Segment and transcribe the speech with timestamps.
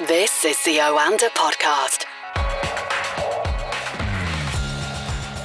[0.00, 2.04] This is the Oanda podcast.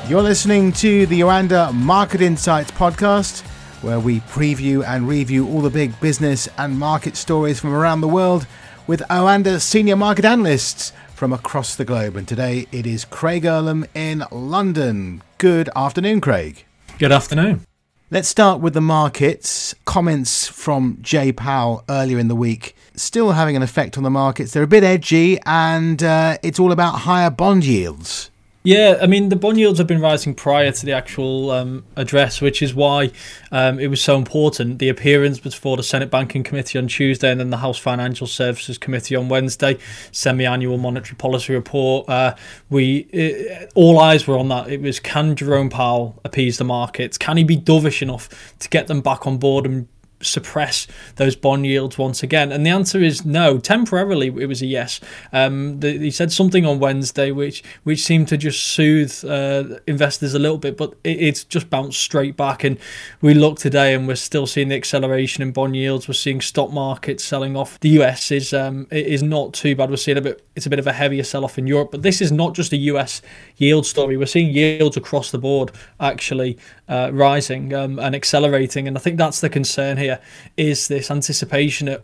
[0.10, 3.44] You're listening to the Oanda Market Insights podcast,
[3.82, 8.10] where we preview and review all the big business and market stories from around the
[8.10, 8.46] world
[8.88, 12.18] with Oanda senior market analysts from across the globe.
[12.18, 15.24] And today it is Craig Erlam in London.
[15.38, 16.66] Good afternoon, Craig.
[17.00, 17.66] Good afternoon.
[18.14, 19.74] Let's start with the markets.
[19.86, 24.52] Comments from Jay Powell earlier in the week still having an effect on the markets.
[24.52, 28.31] They're a bit edgy, and uh, it's all about higher bond yields.
[28.64, 32.42] Yeah, I mean the bond yields have been rising prior to the actual um, address,
[32.42, 33.12] which is why
[33.52, 34.78] um, it was so important.
[34.78, 38.78] The appearance before the Senate Banking Committee on Tuesday, and then the House Financial Services
[38.78, 39.80] Committee on Wednesday,
[40.12, 42.08] semi-annual monetary policy report.
[42.08, 42.36] Uh,
[42.70, 44.70] we it, all eyes were on that.
[44.70, 47.18] It was can Jerome Powell appease the markets?
[47.18, 49.88] Can he be dovish enough to get them back on board and
[50.22, 52.52] suppress those bond yields once again?
[52.52, 53.58] And the answer is no.
[53.58, 55.00] Temporarily, it was a yes.
[55.34, 60.34] Um, the, he said something on Wednesday which which seemed to just soothe uh, investors
[60.34, 62.64] a little bit, but it, it's just bounced straight back.
[62.64, 62.78] And
[63.22, 66.08] we look today, and we're still seeing the acceleration in bond yields.
[66.08, 67.80] We're seeing stock markets selling off.
[67.80, 69.90] The US is um, is not too bad.
[69.90, 70.46] We're seeing a bit.
[70.56, 72.74] It's a bit of a heavier sell off in Europe, but this is not just
[72.74, 73.22] a US
[73.58, 74.18] yield story.
[74.18, 76.58] We're seeing yields across the board actually
[76.88, 80.11] uh, rising um, and accelerating, and I think that's the concern here
[80.58, 82.04] is this anticipation that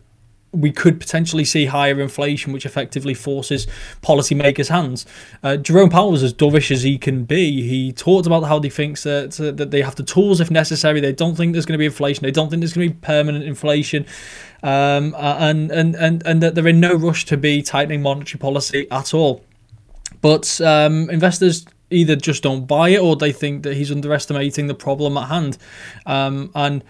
[0.52, 3.68] we could potentially see higher inflation, which effectively forces
[4.02, 5.06] policymakers' hands.
[5.44, 7.68] Uh, Jerome Powell was as dovish as he can be.
[7.68, 11.00] He talked about how he thinks that, uh, that they have the tools if necessary.
[11.00, 12.24] They don't think there's going to be inflation.
[12.24, 14.06] They don't think there's going to be permanent inflation.
[14.64, 18.88] Um, and, and, and, and that they're in no rush to be tightening monetary policy
[18.90, 19.44] at all.
[20.22, 24.76] But um, investors either just don't buy it or they think that he's underestimating the
[24.76, 25.58] problem at hand.
[26.06, 26.84] Um, and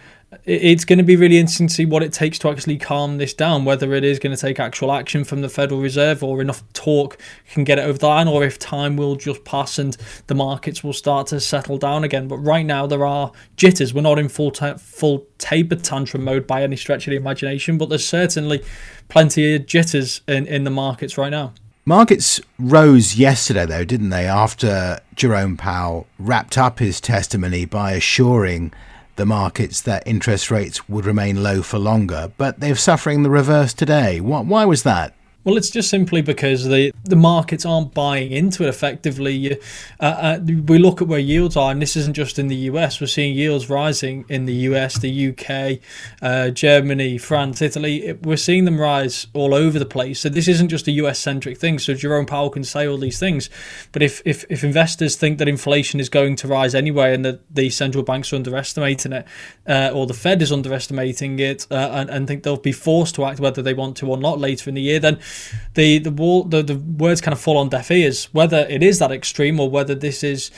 [0.44, 3.33] it's going to be really interesting to see what it takes to actually calm this
[3.33, 6.61] down, whether it is going to take actual action from the Federal Reserve or enough
[6.73, 7.17] talk
[7.52, 9.95] can get it over the line, or if time will just pass and
[10.27, 12.27] the markets will start to settle down again.
[12.27, 13.93] But right now, there are jitters.
[13.93, 17.77] We're not in full, ta- full taper tantrum mode by any stretch of the imagination,
[17.77, 18.64] but there's certainly
[19.08, 21.54] plenty of jitters in, in the markets right now.
[21.86, 28.73] Markets rose yesterday, though, didn't they, after Jerome Powell wrapped up his testimony by assuring
[29.17, 33.73] the markets that interest rates would remain low for longer, but they're suffering the reverse
[33.73, 34.22] today.
[34.22, 35.14] Why was that?
[35.48, 39.54] Well, it's just simply because the, the markets aren't buying into it effectively.
[39.98, 43.00] Uh, uh, we look at where yields are, and this isn't just in the US.
[43.00, 45.80] We're seeing yields rising in the US, the UK,
[46.22, 48.08] uh, Germany, France, Italy.
[48.08, 50.20] It, we're seeing them rise all over the place.
[50.20, 51.80] So this isn't just a US centric thing.
[51.80, 53.50] So Jerome Powell can say all these things,
[53.94, 57.40] but if, if, if investors think that inflation is going to rise anyway and that
[57.50, 59.26] the central banks are underestimating it,
[59.66, 63.24] uh, or the Fed is underestimating it, uh, and, and think they'll be forced to
[63.24, 65.18] act whether they want to or not later in the year, then
[65.73, 68.25] the the wall the, the words kind of fall on deaf ears.
[68.33, 70.52] Whether it is that extreme or whether this is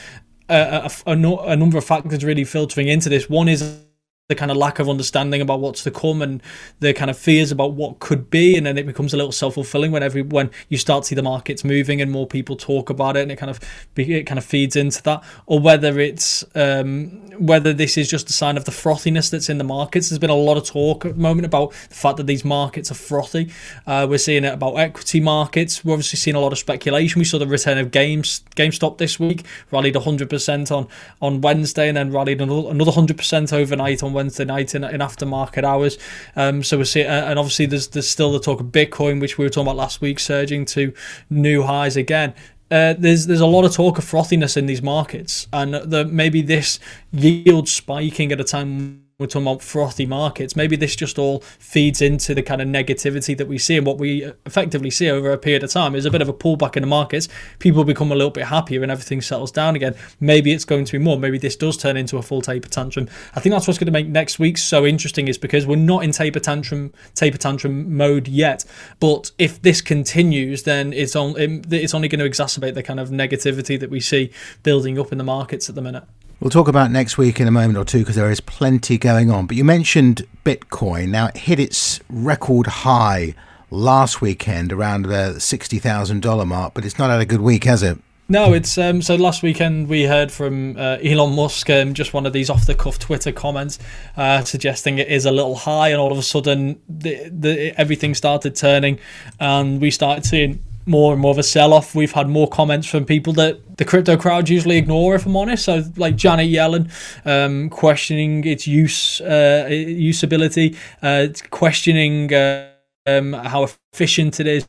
[0.48, 3.28] a, a, a, a number of factors really filtering into this.
[3.30, 3.82] One is
[4.30, 6.40] the kind of lack of understanding about what's to come and
[6.78, 9.90] the kind of fears about what could be and then it becomes a little self-fulfilling
[9.90, 13.16] when every when you start to see the markets moving and more people talk about
[13.16, 13.58] it and it kind of
[13.96, 15.22] it kind of feeds into that.
[15.46, 17.08] Or whether it's um,
[17.38, 20.08] whether this is just a sign of the frothiness that's in the markets.
[20.08, 22.90] There's been a lot of talk at the moment about the fact that these markets
[22.92, 23.50] are frothy.
[23.86, 25.84] Uh, we're seeing it about equity markets.
[25.84, 27.18] We're obviously seeing a lot of speculation.
[27.18, 30.86] We saw the return of games GameStop this week rallied 100% on
[31.20, 35.98] on Wednesday and then rallied another 100% overnight on Wednesday night in, in aftermarket hours.
[36.36, 39.44] Um, so we're seeing, and obviously there's there's still the talk of Bitcoin, which we
[39.44, 40.92] were talking about last week, surging to
[41.30, 42.34] new highs again.
[42.70, 46.42] Uh, there's there's a lot of talk of frothiness in these markets, and the, maybe
[46.42, 46.78] this
[47.12, 50.56] yield spiking at a time we're talking about frothy markets.
[50.56, 53.98] Maybe this just all feeds into the kind of negativity that we see, and what
[53.98, 56.80] we effectively see over a period of time is a bit of a pullback in
[56.80, 57.28] the markets.
[57.58, 59.94] People become a little bit happier, and everything settles down again.
[60.20, 61.18] Maybe it's going to be more.
[61.18, 63.08] Maybe this does turn into a full taper tantrum.
[63.34, 66.02] I think that's what's going to make next week so interesting, is because we're not
[66.02, 68.64] in taper tantrum taper tantrum mode yet.
[69.00, 73.10] But if this continues, then it's on it's only going to exacerbate the kind of
[73.10, 74.30] negativity that we see
[74.62, 76.04] building up in the markets at the minute.
[76.40, 79.30] We'll talk about next week in a moment or two because there is plenty going
[79.30, 79.46] on.
[79.46, 81.10] But you mentioned Bitcoin.
[81.10, 83.34] Now, it hit its record high
[83.70, 87.98] last weekend around the $60,000 mark, but it's not had a good week, has it?
[88.30, 92.24] No, it's um, so last weekend we heard from uh, Elon Musk, um, just one
[92.24, 93.78] of these off the cuff Twitter comments,
[94.16, 98.14] uh, suggesting it is a little high, and all of a sudden the, the, everything
[98.14, 98.98] started turning,
[99.40, 101.94] and we started seeing more and more of a sell off.
[101.94, 105.64] We've had more comments from people that the crypto crowd usually ignore, if I'm honest.
[105.64, 106.90] So, like Janet Yellen
[107.24, 112.32] um, questioning its use, uh, usability, uh, questioning.
[112.32, 112.69] Uh,
[113.06, 114.68] um, how efficient it is,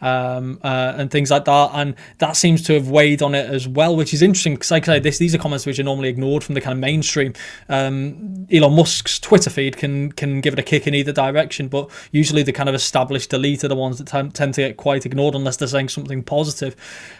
[0.00, 1.70] um, uh, and things like that.
[1.72, 4.88] And that seems to have weighed on it as well, which is interesting because, like
[4.88, 7.34] I say, this, these are comments which are normally ignored from the kind of mainstream.
[7.68, 11.90] Um, Elon Musk's Twitter feed can can give it a kick in either direction, but
[12.12, 15.06] usually the kind of established elite are the ones that tend, tend to get quite
[15.06, 16.76] ignored unless they're saying something positive.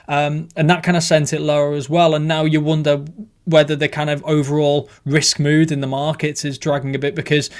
[0.08, 2.14] Um, and that kind of sent it lower as well.
[2.14, 3.04] And now you wonder
[3.44, 7.50] whether the kind of overall risk mood in the markets is dragging a bit because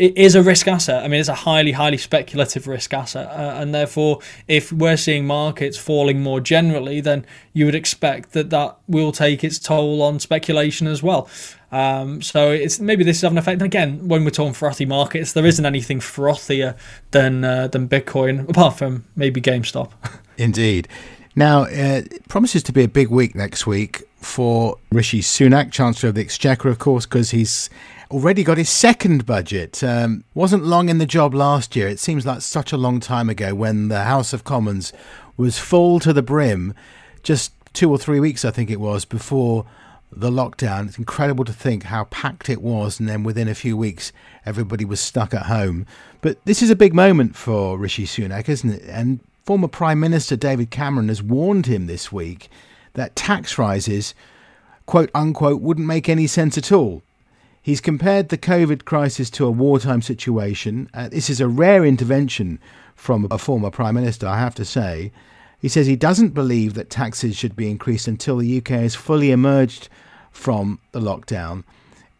[0.00, 1.04] it is a risk asset.
[1.04, 5.26] I mean, it's a highly, highly speculative risk asset, uh, and therefore, if we're seeing
[5.26, 10.18] markets falling more generally, then you would expect that that will take its toll on
[10.18, 11.28] speculation as well.
[11.70, 13.60] Um, so it's maybe this is having an effect.
[13.60, 16.78] And again, when we're talking frothy markets, there isn't anything frothier
[17.10, 19.92] than uh, than Bitcoin, apart from maybe GameStop.
[20.38, 20.88] Indeed.
[21.36, 26.08] Now, uh, it promises to be a big week next week for Rishi Sunak, Chancellor
[26.08, 27.70] of the Exchequer, of course, because he's
[28.10, 29.82] already got his second budget.
[29.84, 31.88] Um, wasn't long in the job last year.
[31.88, 34.92] It seems like such a long time ago when the House of Commons
[35.36, 36.74] was full to the brim,
[37.22, 39.64] just two or three weeks, I think it was, before
[40.12, 40.88] the lockdown.
[40.88, 44.12] It's incredible to think how packed it was, and then within a few weeks,
[44.44, 45.86] everybody was stuck at home.
[46.20, 48.82] But this is a big moment for Rishi Sunak, isn't it?
[48.88, 52.50] And former Prime Minister David Cameron has warned him this week
[52.94, 54.14] that tax rises,
[54.86, 57.02] quote unquote, wouldn't make any sense at all.
[57.62, 60.88] He's compared the COVID crisis to a wartime situation.
[60.94, 62.58] Uh, this is a rare intervention
[62.94, 65.12] from a former Prime Minister, I have to say.
[65.60, 69.30] He says he doesn't believe that taxes should be increased until the UK has fully
[69.30, 69.90] emerged
[70.30, 71.64] from the lockdown.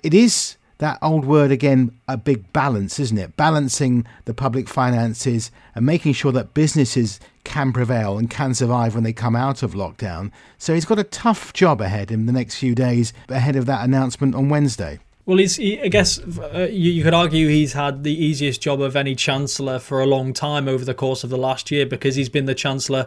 [0.02, 3.36] It is that old word again, a big balance, isn't it?
[3.36, 9.04] Balancing the public finances and making sure that businesses can prevail and can survive when
[9.04, 10.32] they come out of lockdown.
[10.58, 13.84] So he's got a tough job ahead in the next few days ahead of that
[13.84, 15.00] announcement on Wednesday.
[15.30, 18.80] Well, he's, he, I guess uh, you, you, could argue he's had the easiest job
[18.80, 22.16] of any chancellor for a long time over the course of the last year because
[22.16, 23.06] he's been the chancellor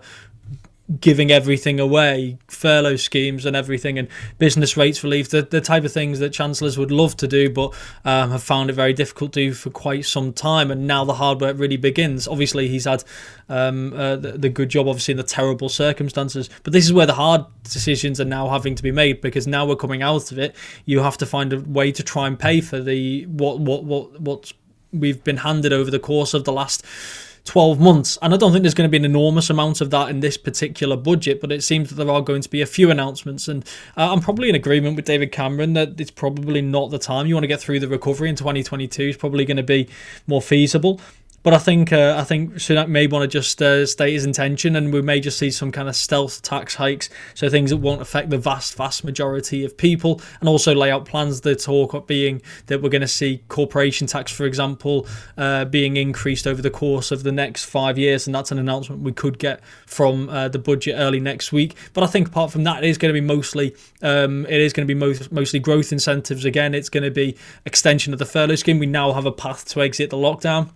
[1.00, 4.08] giving everything away, furlough schemes and everything, and
[4.38, 7.74] business rates relief, the, the type of things that chancellors would love to do, but
[8.06, 10.72] um, have found it very difficult to do for quite some time.
[10.72, 12.28] And now the hard work really begins.
[12.28, 13.04] Obviously, he's had
[13.50, 16.50] um, uh, the, the, good job, obviously, in the terrible circumstances.
[16.64, 19.66] But this is where the hard decisions are now having to be made because now
[19.66, 20.56] we're coming out of it.
[20.86, 24.20] You have to find a way to try and pay for the what what what
[24.22, 24.54] what
[24.92, 26.86] we've been handed over the course of the last
[27.46, 28.18] 12 months.
[28.22, 30.38] And I don't think there's going to be an enormous amount of that in this
[30.38, 33.48] particular budget, but it seems that there are going to be a few announcements.
[33.48, 33.66] And
[33.98, 37.28] uh, I'm probably in agreement with David Cameron that it's probably not the time.
[37.28, 39.90] You want to get through the recovery in 2022 is probably going to be
[40.26, 41.02] more feasible.
[41.44, 44.78] But I think uh, I think Sunak may want to just uh, state his intention,
[44.78, 48.02] and we may just see some kind of stealth tax hikes, so things that won't
[48.02, 51.42] affect the vast, vast majority of people, and also lay out plans.
[51.42, 55.06] The talk being that we're going to see corporation tax, for example,
[55.38, 59.02] uh, being increased over the course of the next five years, and that's an announcement
[59.02, 61.76] we could get from uh, the budget early next week.
[61.92, 64.72] But I think apart from that, it is going to be mostly um, it is
[64.72, 66.46] going to be most, mostly growth incentives.
[66.46, 67.36] Again, it's going to be
[67.66, 68.80] extension of the furlough scheme.
[68.80, 70.70] We now have a path to exit the lockdown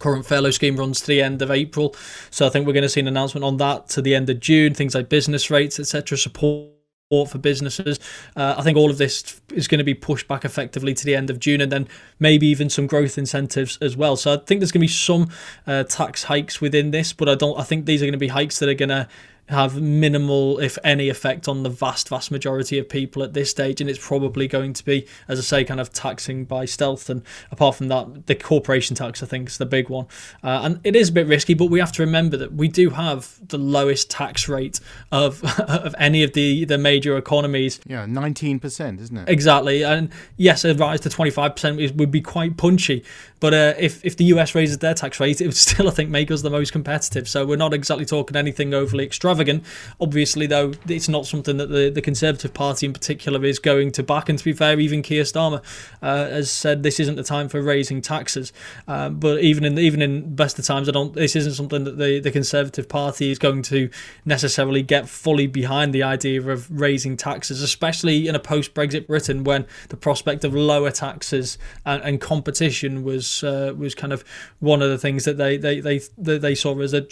[0.00, 1.94] current furlough scheme runs to the end of April.
[2.30, 4.40] So I think we're going to see an announcement on that to the end of
[4.40, 4.74] June.
[4.74, 6.70] Things like business rates, etc., support
[7.10, 7.98] for businesses.
[8.36, 11.16] Uh, I think all of this is going to be pushed back effectively to the
[11.16, 11.88] end of June, and then
[12.20, 14.14] maybe even some growth incentives as well.
[14.16, 15.28] So I think there's going to be some
[15.66, 17.58] uh, tax hikes within this, but I don't.
[17.58, 19.08] I think these are going to be hikes that are going to
[19.50, 23.80] have minimal, if any, effect on the vast, vast majority of people at this stage.
[23.80, 27.10] And it's probably going to be, as I say, kind of taxing by stealth.
[27.10, 30.06] And apart from that, the corporation tax, I think, is the big one.
[30.42, 32.90] Uh, and it is a bit risky, but we have to remember that we do
[32.90, 34.80] have the lowest tax rate
[35.12, 37.80] of of any of the, the major economies.
[37.86, 39.28] Yeah, 19%, isn't it?
[39.28, 39.84] Exactly.
[39.84, 43.04] And yes, a rise to 25% would be quite punchy.
[43.40, 46.10] But uh, if, if the US raises their tax rate, it would still, I think,
[46.10, 47.28] make us the most competitive.
[47.28, 49.64] So we're not exactly talking anything overly extravagant.
[50.00, 54.02] Obviously, though, it's not something that the, the Conservative Party in particular is going to
[54.02, 54.28] back.
[54.28, 55.62] And to be fair, even Keir Starmer
[56.02, 58.52] uh, has said this isn't the time for raising taxes.
[58.86, 61.14] Uh, but even in even in best of times, I don't.
[61.14, 63.88] This isn't something that the, the Conservative Party is going to
[64.24, 69.66] necessarily get fully behind the idea of raising taxes, especially in a post-Brexit Britain when
[69.88, 74.24] the prospect of lower taxes and, and competition was was uh, was kind of
[74.58, 77.02] one of the things that they they they they saw as a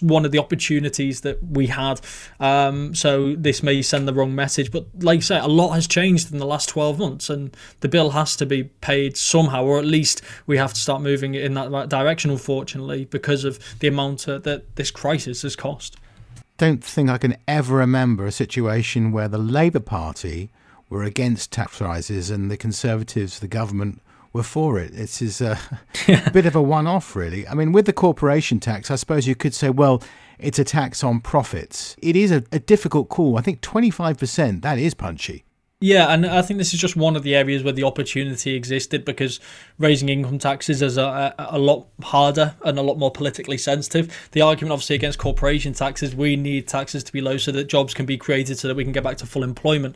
[0.00, 2.00] one of the opportunities that we had.
[2.40, 5.86] Um, so this may send the wrong message, but like I say, a lot has
[5.86, 9.78] changed in the last twelve months, and the bill has to be paid somehow, or
[9.78, 12.30] at least we have to start moving in that direction.
[12.30, 15.96] Unfortunately, because of the amount uh, that this crisis has cost.
[16.56, 20.50] Don't think I can ever remember a situation where the Labour Party
[20.90, 24.00] were against tax rises and the Conservatives, the government,
[24.32, 24.92] were for it.
[24.92, 25.58] This is a,
[26.32, 27.46] bit of a one off, really.
[27.46, 30.02] I mean, with the corporation tax, I suppose you could say, well,
[30.38, 31.96] it's a tax on profits.
[32.00, 33.38] It is a, a difficult call.
[33.38, 35.44] I think 25%, that is punchy.
[35.80, 39.04] Yeah, and I think this is just one of the areas where the opportunity existed
[39.04, 39.38] because
[39.78, 44.28] raising income taxes is a, a, a, lot harder and a lot more politically sensitive.
[44.32, 47.94] The argument, obviously, against corporation taxes, we need taxes to be low so that jobs
[47.94, 49.94] can be created so that we can get back to full employment.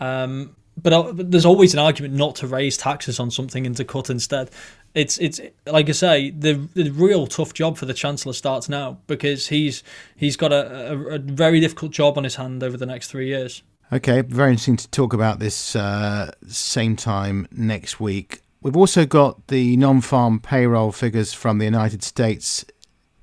[0.00, 3.76] Um, but, uh, but there's always an argument not to raise taxes on something and
[3.76, 4.50] to cut instead.
[4.94, 8.98] It's it's like I say, the the real tough job for the chancellor starts now
[9.06, 9.82] because he's
[10.16, 13.28] he's got a, a, a very difficult job on his hand over the next three
[13.28, 13.62] years.
[13.90, 18.40] Okay, very interesting to talk about this uh, same time next week.
[18.62, 22.64] We've also got the non farm payroll figures from the United States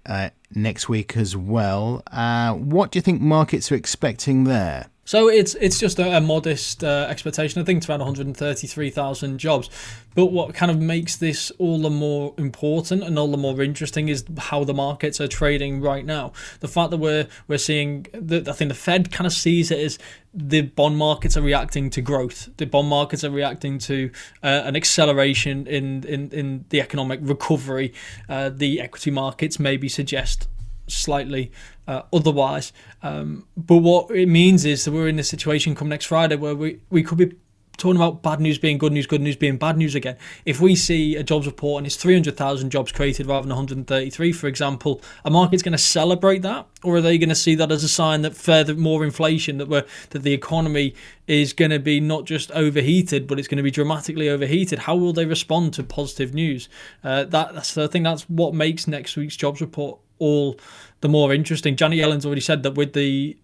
[0.05, 2.03] uh, next week as well.
[2.11, 4.89] Uh, what do you think markets are expecting there?
[5.09, 7.59] So it's it's just a, a modest uh, expectation.
[7.59, 9.67] I think it's around 133,000 jobs.
[10.13, 14.07] But what kind of makes this all the more important and all the more interesting
[14.07, 16.31] is how the markets are trading right now.
[16.59, 19.79] The fact that we're we're seeing that I think the Fed kind of sees it
[19.79, 19.97] as
[20.31, 22.47] the bond markets are reacting to growth.
[22.57, 24.11] The bond markets are reacting to
[24.43, 27.95] uh, an acceleration in, in, in the economic recovery.
[28.29, 30.47] Uh, the equity markets maybe suggest
[30.91, 31.51] slightly
[31.87, 32.71] uh, otherwise.
[33.01, 36.55] Um, but what it means is that we're in a situation come next Friday where
[36.55, 37.33] we, we could be
[37.79, 40.17] talking about bad news being good news, good news being bad news again.
[40.45, 44.47] If we see a jobs report and it's 300,000 jobs created rather than 133, for
[44.47, 47.83] example, a market's going to celebrate that, or are they going to see that as
[47.83, 50.93] a sign that further more inflation, that we're that the economy
[51.27, 54.79] is going to be not just overheated, but it's going to be dramatically overheated?
[54.79, 56.69] How will they respond to positive news?
[57.03, 60.59] Uh, that that's, I think that's what makes next week's jobs report all
[61.01, 61.75] the more interesting.
[61.75, 63.37] Janet Yellen's already said that with the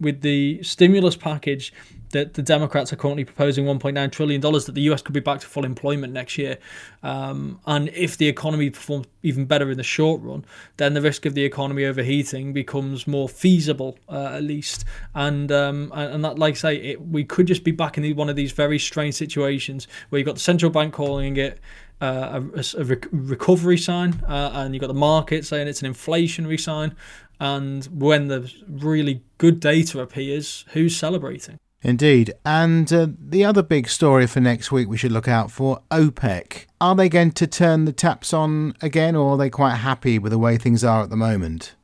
[0.00, 1.72] with the stimulus package
[2.10, 5.40] that the Democrats are currently proposing 1.9 trillion dollars, that the US could be back
[5.40, 6.58] to full employment next year.
[7.02, 10.44] Um, and if the economy performs even better in the short run,
[10.76, 14.84] then the risk of the economy overheating becomes more feasible, uh, at least.
[15.14, 18.28] And um, and that, like I say, it, we could just be back in one
[18.28, 21.60] of these very strange situations where you've got the central bank calling it
[22.02, 25.92] uh, a, a rec- recovery sign, uh, and you've got the market saying it's an
[25.92, 26.96] inflationary sign.
[27.40, 31.58] And when the really good data appears, who's celebrating?
[31.82, 32.32] Indeed.
[32.44, 36.66] And uh, the other big story for next week we should look out for OPEC.
[36.80, 40.32] Are they going to turn the taps on again, or are they quite happy with
[40.32, 41.74] the way things are at the moment?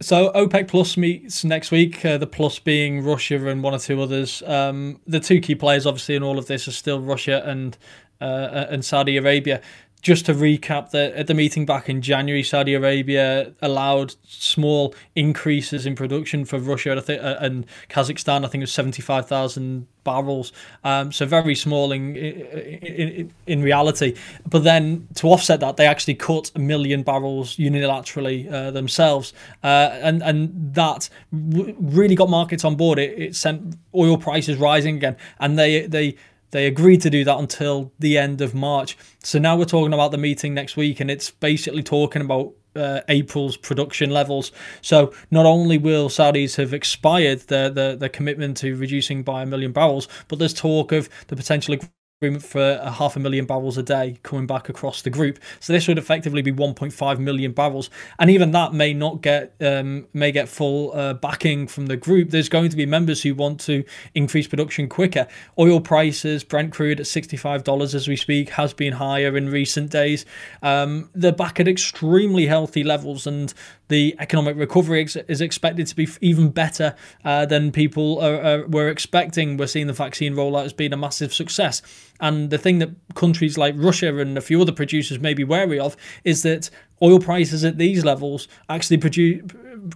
[0.00, 2.04] So OPEC Plus meets next week.
[2.04, 4.42] Uh, the plus being Russia and one or two others.
[4.46, 7.76] Um, the two key players, obviously, in all of this are still Russia and
[8.20, 9.60] uh, and Saudi Arabia.
[10.00, 15.86] Just to recap, the, at the meeting back in January, Saudi Arabia allowed small increases
[15.86, 18.44] in production for Russia I uh, and Kazakhstan.
[18.44, 20.52] I think it was seventy-five thousand barrels,
[20.84, 24.14] um, so very small in, in in reality.
[24.48, 29.34] But then to offset that, they actually cut a million barrels unilaterally uh, themselves,
[29.64, 33.00] uh, and and that w- really got markets on board.
[33.00, 36.14] It, it sent oil prices rising again, and they they
[36.50, 38.96] they agreed to do that until the end of March.
[39.22, 43.00] So now we're talking about the meeting next week, and it's basically talking about uh,
[43.08, 44.52] April's production levels.
[44.82, 49.46] So not only will Saudis have expired their, their, their commitment to reducing by a
[49.46, 51.76] million barrels, but there's talk of the potential
[52.20, 55.38] agreement for a half a million barrels a day coming back across the group.
[55.60, 60.08] So this would effectively be 1.5 million barrels, and even that may not get um,
[60.12, 62.30] may get full uh, backing from the group.
[62.30, 63.84] There's going to be members who want to
[64.16, 65.28] increase production quicker.
[65.60, 69.92] Oil prices, Brent crude at 65 dollars as we speak, has been higher in recent
[69.92, 70.26] days.
[70.60, 73.54] Um, they're back at extremely healthy levels, and
[73.88, 78.88] the economic recovery is expected to be even better uh, than people are, are, were
[78.88, 79.56] expecting.
[79.56, 81.82] We're seeing the vaccine rollout as being a massive success.
[82.20, 85.78] And the thing that countries like Russia and a few other producers may be wary
[85.78, 86.70] of is that
[87.02, 89.42] oil prices at these levels actually produce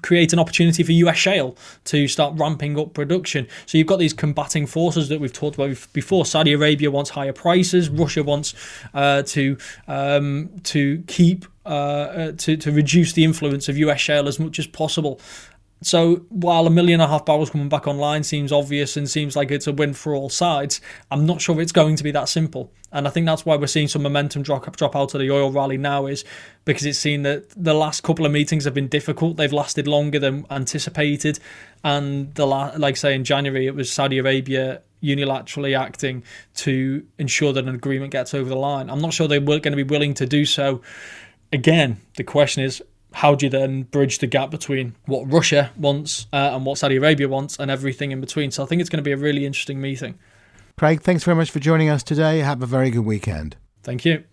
[0.02, 3.46] create an opportunity for US shale to start ramping up production.
[3.66, 6.24] So you've got these combating forces that we've talked about before.
[6.26, 7.88] Saudi Arabia wants higher prices.
[7.88, 8.54] Russia wants
[8.94, 9.56] uh, to
[9.88, 14.58] um, to keep uh, uh to to reduce the influence of US shale as much
[14.58, 15.20] as possible.
[15.82, 19.36] So while a million and a half barrels coming back online seems obvious and seems
[19.36, 22.28] like it's a win for all sides, I'm not sure it's going to be that
[22.28, 22.72] simple.
[22.92, 25.50] And I think that's why we're seeing some momentum drop drop out of the oil
[25.50, 26.24] rally now is
[26.64, 29.38] because it's seen that the last couple of meetings have been difficult.
[29.38, 31.38] They've lasted longer than anticipated,
[31.82, 36.22] and the la- like say in January it was Saudi Arabia unilaterally acting
[36.54, 38.90] to ensure that an agreement gets over the line.
[38.90, 40.82] I'm not sure they were going to be willing to do so.
[41.50, 42.82] Again, the question is
[43.14, 46.96] how do you then bridge the gap between what Russia wants uh, and what Saudi
[46.96, 48.50] Arabia wants and everything in between?
[48.50, 50.18] So I think it's going to be a really interesting meeting.
[50.78, 52.38] Craig, thanks very much for joining us today.
[52.38, 53.56] Have a very good weekend.
[53.82, 54.24] Thank you.